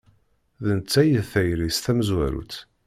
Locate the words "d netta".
0.65-1.01